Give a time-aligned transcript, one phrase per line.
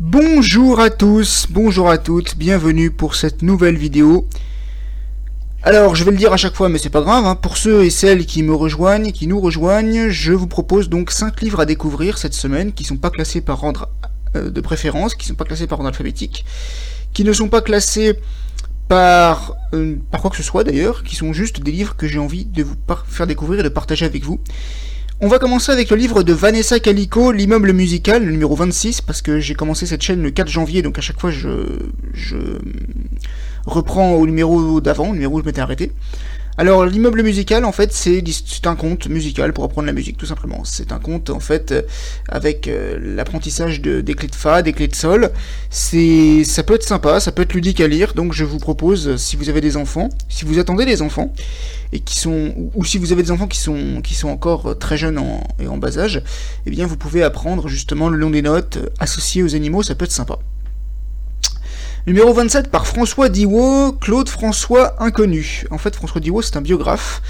[0.00, 4.26] Bonjour à tous, bonjour à toutes, bienvenue pour cette nouvelle vidéo.
[5.62, 7.36] Alors, je vais le dire à chaque fois, mais c'est pas grave, hein.
[7.36, 11.42] pour ceux et celles qui me rejoignent, qui nous rejoignent, je vous propose donc 5
[11.42, 13.90] livres à découvrir cette semaine, qui sont pas classés par ordre
[14.34, 16.46] euh, de préférence, qui sont pas classés par ordre alphabétique,
[17.12, 18.18] qui ne sont pas classés
[18.90, 22.46] euh, par quoi que ce soit d'ailleurs, qui sont juste des livres que j'ai envie
[22.46, 24.40] de vous faire découvrir et de partager avec vous.
[25.24, 29.22] On va commencer avec le livre de Vanessa Calico, L'immeuble musical, le numéro 26, parce
[29.22, 31.78] que j'ai commencé cette chaîne le 4 janvier, donc à chaque fois je,
[32.12, 32.36] je
[33.64, 35.92] reprends au numéro d'avant, au numéro où je m'étais arrêté.
[36.58, 38.22] Alors l'immeuble musical en fait c'est
[38.66, 40.64] un conte musical pour apprendre la musique tout simplement.
[40.64, 41.82] C'est un conte en fait euh,
[42.28, 45.30] avec euh, l'apprentissage de, des clés de fa, des clés de sol.
[45.70, 48.12] C'est ça peut être sympa, ça peut être ludique à lire.
[48.12, 51.32] Donc je vous propose si vous avez des enfants, si vous attendez des enfants
[51.94, 54.98] et qui sont ou, si vous avez des enfants qui sont qui sont encore très
[54.98, 55.18] jeunes
[55.58, 56.22] et en bas âge,
[56.66, 60.04] eh bien vous pouvez apprendre justement le long des notes associées aux animaux, ça peut
[60.04, 60.38] être sympa.
[62.04, 65.62] Numéro 27 par François Diwo, Claude François Inconnu.
[65.70, 67.22] En fait, François Diwo, c'est un biographe.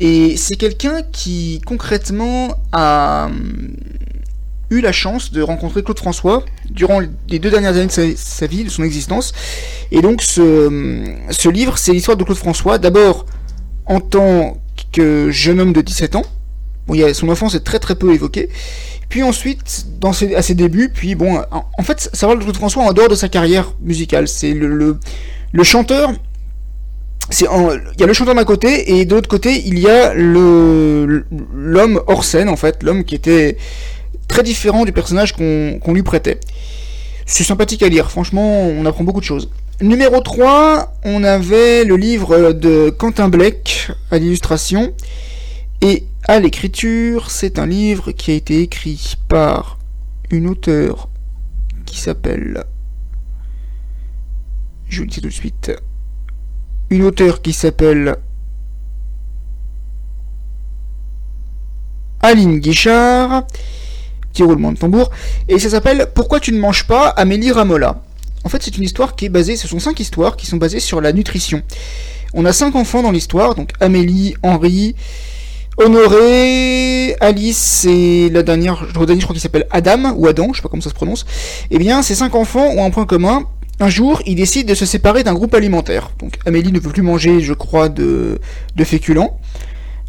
[0.00, 3.76] Et c'est quelqu'un qui, concrètement, a hum,
[4.70, 8.64] eu la chance de rencontrer Claude François durant les deux dernières années de sa, vie,
[8.64, 9.34] de son existence.
[9.92, 12.78] Et donc, ce, hum, ce livre, c'est l'histoire de Claude François.
[12.78, 13.26] D'abord,
[13.84, 14.56] en tant
[14.92, 16.24] que jeune homme de 17 ans.
[16.86, 18.48] Bon, y a, son enfance est très très peu évoquée.
[19.08, 22.82] Puis ensuite, dans ses, à ses débuts, puis bon, en, fait, ça de Claude François
[22.82, 24.28] en dehors de sa carrière musicale.
[24.28, 24.98] C'est le, le,
[25.52, 26.12] le, chanteur.
[27.40, 27.46] Il
[27.98, 32.00] y a le chanteur d'un côté et de l'autre côté il y a le l'homme
[32.06, 33.56] hors scène en fait, l'homme qui était
[34.28, 36.38] très différent du personnage qu'on lui prêtait.
[37.26, 39.50] C'est sympathique à lire, franchement, on apprend beaucoup de choses.
[39.80, 44.92] Numéro 3, on avait le livre de Quentin Blake à l'illustration.
[45.82, 49.78] Et à l'écriture, c'est un livre qui a été écrit par
[50.30, 51.08] une auteure
[51.84, 52.64] qui s'appelle...
[54.88, 55.72] Je vous le dis tout de suite.
[56.90, 58.16] Une auteure qui s'appelle
[62.20, 63.46] Aline Guichard.
[64.32, 65.10] Petit roulement de tambour.
[65.48, 68.02] Et ça s'appelle Pourquoi tu ne manges pas Amélie Ramola?
[68.44, 70.78] En fait, c'est une histoire qui est basée, ce sont cinq histoires qui sont basées
[70.78, 71.62] sur la nutrition.
[72.32, 74.94] On a cinq enfants dans l'histoire, donc Amélie, Henri,
[75.78, 80.70] Honoré, Alice et la dernière, je crois qu'il s'appelle Adam ou Adam, je sais pas
[80.70, 81.26] comment ça se prononce.
[81.70, 83.44] Eh bien, ces cinq enfants ont un point commun.
[83.78, 86.12] Un jour, ils décident de se séparer d'un groupe alimentaire.
[86.18, 88.38] Donc, Amélie ne veut plus manger, je crois, de,
[88.74, 89.38] de féculents.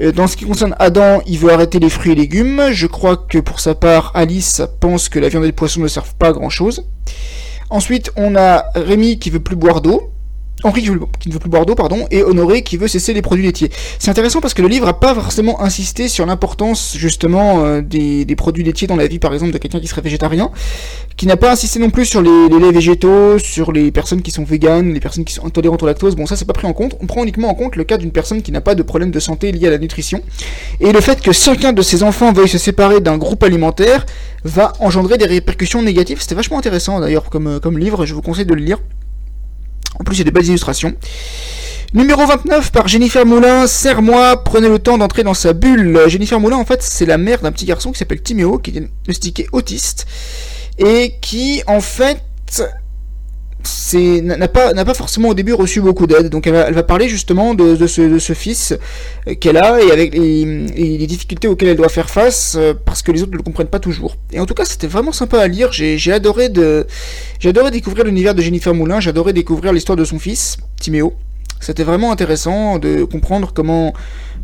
[0.00, 2.70] Euh, dans ce qui concerne Adam, il veut arrêter les fruits et légumes.
[2.72, 5.86] Je crois que pour sa part, Alice pense que la viande et le poisson ne
[5.86, 6.84] servent pas à grand chose.
[7.70, 10.11] Ensuite, on a Rémi qui veut plus boire d'eau.
[10.64, 13.44] Henri qui, ne veut plus boire d'eau, pardon, et Honoré qui veut cesser les produits
[13.44, 13.70] laitiers.
[13.98, 18.26] C'est intéressant parce que le livre n'a pas forcément insisté sur l'importance justement euh, des,
[18.36, 20.50] produits laitiers dans la vie, par exemple, de quelqu'un qui serait végétarien,
[21.16, 24.44] qui n'a pas insisté non plus sur les, laits végétaux, sur les personnes qui sont
[24.44, 26.16] véganes, les personnes qui sont intolérantes au lactose.
[26.16, 26.96] Bon, ça c'est pas pris en compte.
[27.00, 29.20] On prend uniquement en compte le cas d'une personne qui n'a pas de problème de
[29.20, 30.22] santé lié à la nutrition,
[30.80, 34.06] et le fait que chacun de ses enfants veuille se séparer d'un groupe alimentaire
[34.44, 36.20] va engendrer des répercussions négatives.
[36.20, 38.06] C'était vachement intéressant d'ailleurs comme, euh, comme livre.
[38.06, 38.78] Je vous conseille de le lire.
[39.98, 40.94] En plus, il y a des belles illustrations.
[41.94, 46.00] Numéro 29 par Jennifer Moulin, Serre-moi, prenez le temps d'entrer dans sa bulle.
[46.08, 48.80] Jennifer Moulin, en fait, c'est la mère d'un petit garçon qui s'appelle Timéo, qui est
[48.80, 50.06] diagnostiqué autiste,
[50.78, 52.22] et qui, en fait,
[53.94, 56.28] n'a pas, forcément au début reçu beaucoup d'aide.
[56.28, 58.74] Donc elle va, parler justement de, ce, fils
[59.40, 63.22] qu'elle a et avec les, difficultés auxquelles elle doit faire face euh, parce que les
[63.22, 64.16] autres ne le comprennent pas toujours.
[64.32, 65.72] Et en tout cas, c'était vraiment sympa à lire.
[65.72, 66.50] J'ai adoré,
[67.44, 69.00] adoré découvrir l'univers de Jennifer Moulin.
[69.00, 71.14] J'ai adoré découvrir l'histoire de son fils, Timéo.
[71.60, 73.92] C'était vraiment intéressant de comprendre comment,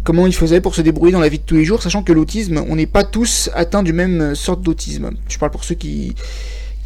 [0.04, 2.12] comment il faisait pour se débrouiller dans la vie de tous les jours, sachant que
[2.12, 5.10] l'autisme, on n'est pas tous atteints du même sorte d'autisme.
[5.28, 6.14] Je parle pour ceux qui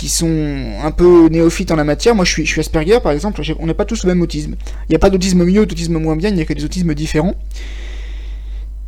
[0.03, 2.17] qui sont un peu néophytes en la matière.
[2.17, 3.41] Moi, je suis, Asperger, par exemple.
[3.61, 4.57] On n'a pas tous le même autisme.
[4.89, 6.31] Il n'y a pas d'autisme mieux, d'autisme moins bien.
[6.31, 7.37] Il n'y a que des autismes différents.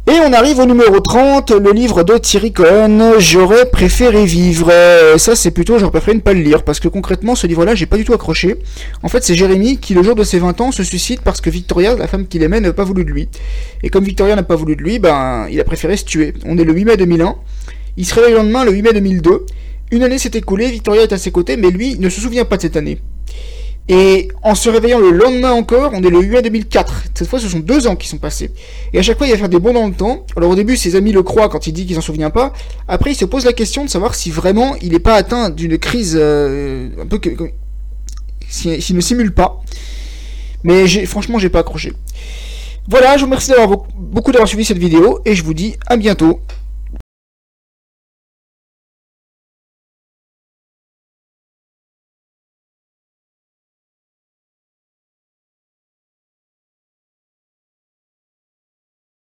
[0.09, 4.73] Et on arrive au numéro 30, le livre de Thierry Cohen, J'aurais préféré vivre.
[5.19, 7.87] Ça, c'est plutôt, j'aurais préféré ne pas le lire, parce que concrètement, ce livre-là, j'ai
[7.87, 8.57] pas du tout accroché.
[9.05, 11.49] En fait, c'est Jérémy qui, le jour de ses 20 ans, se suicide parce que
[11.49, 13.29] Victoria, la femme qu'il aimait, n'a pas voulu de lui.
[13.85, 16.35] Et comme Victoria n'a pas voulu de lui, ben, il a préféré se tuer.
[16.45, 17.37] On est le 8 mai 2001.
[17.99, 19.47] Il se réveille le lendemain, le 8 mai 2002.
[19.91, 22.57] Une année s'est écoulée, Victoria est à ses côtés, mais lui ne se souvient pas
[22.57, 22.99] de cette année.
[23.89, 27.05] Et en se réveillant le lendemain encore, on est le 8 2004.
[27.15, 28.51] Cette fois, ce sont deux ans qui sont passés.
[28.95, 30.25] Et à chaque fois, il va faire des bons dans le temps.
[30.37, 32.55] Alors au début, ses amis le croient quand il dit qu'il s'en souvient pas.
[32.89, 35.77] Après, il se pose la question de savoir si vraiment il n'est pas atteint d'une
[35.77, 37.21] crise euh, un peu
[38.49, 39.61] s'il ne simule pas.
[40.63, 41.93] Mais franchement, j'ai pas accroché.
[42.89, 45.99] Voilà, je vous remercie d'avoir beaucoup d'avoir suivi cette vidéo et je vous dis à
[45.99, 46.41] bientôt.